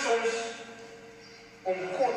[0.00, 0.34] is soms
[1.62, 2.14] om kort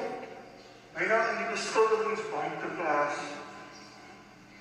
[0.96, 3.18] myna in die beskuldigingsbank te plaas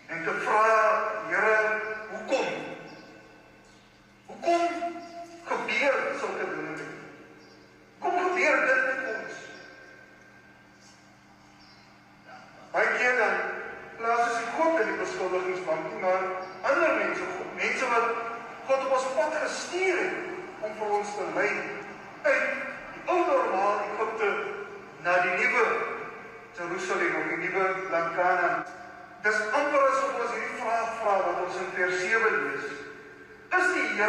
[0.06, 0.65] en te vra,
[1.29, 1.81] Here,
[2.11, 2.47] hoekom?
[4.27, 4.69] Hoekom
[5.45, 6.61] gebeur sulke dinge?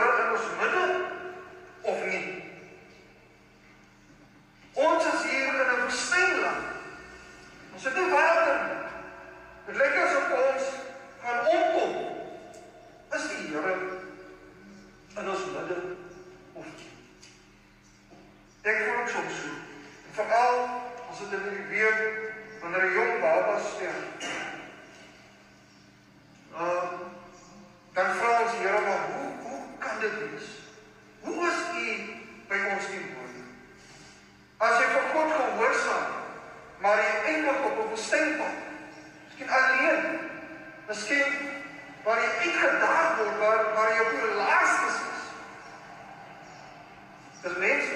[0.03, 0.85] Here in ons midde
[1.81, 2.43] of nie?
[4.73, 6.65] Ons is hier in 'n woestynland.
[7.73, 8.81] Ons het nie water nie.
[9.65, 10.65] Dit lyk asof ons
[11.21, 11.93] gaan omkom.
[13.15, 13.75] Is die Here
[15.15, 15.77] in ons midde
[16.53, 16.91] of nie?
[18.61, 19.42] Ek voel soms
[30.03, 30.47] dit is.
[31.23, 31.87] Hoe is u
[32.51, 33.39] by ons die woord?
[34.63, 36.11] As jy vir God gehoorsaam,
[36.83, 38.57] maar jy eindig op 'n woestynpad,
[39.27, 40.03] miskien alleen,
[40.87, 41.31] miskien
[42.03, 44.99] waar jy uitgedaag word, waar waar jy op jou laaste is.
[47.43, 47.92] Dis mens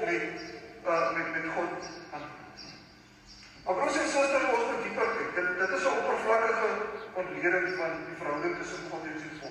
[0.00, 0.22] God met
[0.86, 1.72] uh, met met God
[2.10, 2.60] antwoord.
[3.64, 5.34] Maar broers en susters, ons moet dieper kyk.
[5.34, 6.68] Dit dit is 'n oppervlakkige
[7.20, 9.49] ontleding van die verhouding tussen God en sy volk.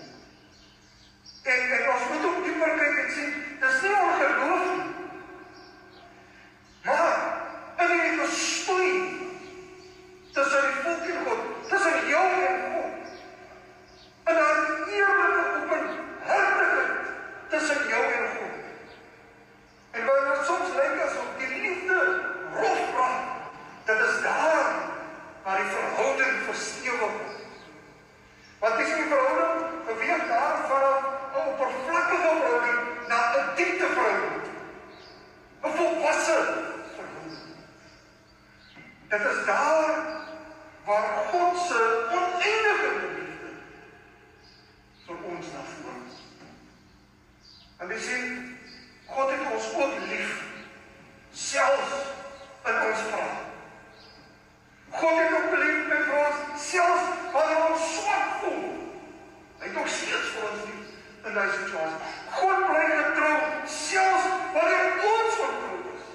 [61.30, 62.00] in daai situasie.
[62.40, 63.36] God bly getrou
[63.66, 66.08] selfs wanneer ons vertrou is.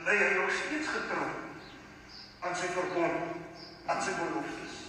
[0.00, 1.30] Bly hy nog steeds getrou
[2.42, 3.36] aan sy verbond,
[3.86, 4.81] aan sy beloftes.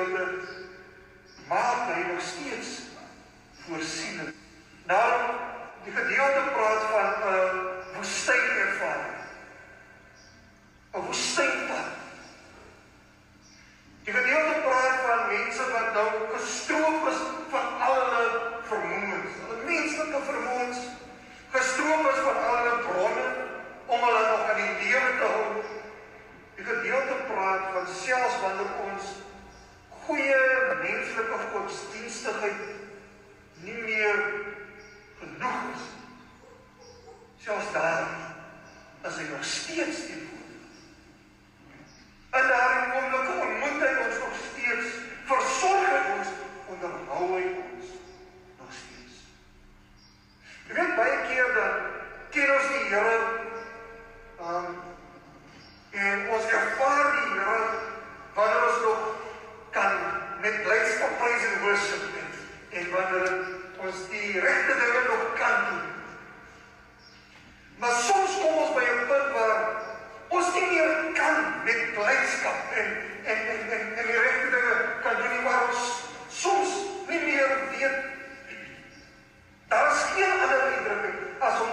[0.00, 0.38] voorbeelde
[1.48, 2.68] maak hy nog steeds
[3.64, 4.34] voorsiening.
[4.86, 5.36] Daarom
[5.84, 9.19] die gedeelte praat van eh, 'n uh, woestynervaring.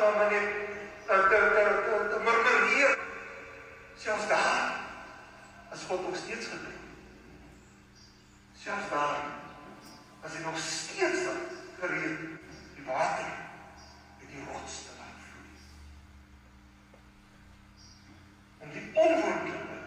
[0.08, 0.50] staan maar net
[1.06, 2.98] eh, te te te, te, te murmureer.
[3.98, 4.80] Selfs daar
[5.74, 6.86] is God nog steeds gereed.
[8.64, 9.20] Selfs daar
[10.26, 11.20] is hy nog steeds
[11.80, 12.20] gereed
[12.76, 13.32] die water
[14.20, 15.52] met die rots te laat vloei.
[18.58, 19.78] Om die onmoontlike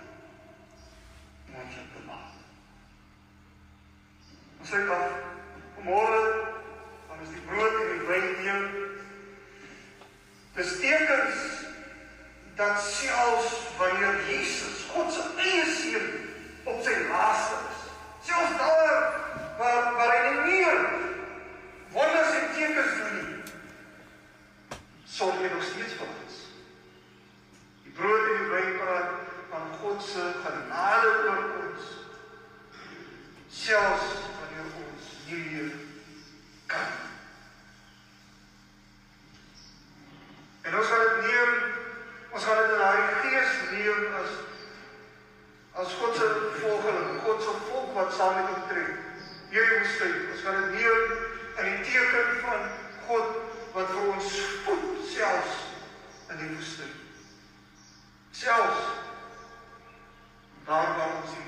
[1.55, 2.37] moontlik te maak.
[4.61, 5.20] Ons sê dan
[10.61, 11.37] Bestekens
[12.55, 16.09] dat selfs wanneer Jesus God se eie seun
[16.69, 17.70] op sy laaste
[49.79, 50.17] woestyn.
[50.33, 51.03] Ons wil dit neem
[51.61, 52.67] in die teken van
[53.09, 53.37] God
[53.75, 55.61] wat vir ons spoed selfs
[56.31, 56.97] in die woestyn.
[58.41, 58.89] Selfs
[60.67, 61.47] daar waar ons nie